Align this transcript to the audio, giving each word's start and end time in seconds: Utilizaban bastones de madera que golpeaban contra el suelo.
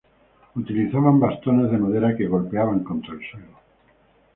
Utilizaban 0.61 1.19
bastones 1.25 1.69
de 1.69 1.77
madera 1.83 2.11
que 2.17 2.25
golpeaban 2.33 2.79
contra 2.83 3.13
el 3.13 3.21
suelo. 3.29 3.55